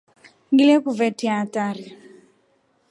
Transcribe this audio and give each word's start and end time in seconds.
Ngilekuvetia 0.51 1.31
hatri. 1.39 1.85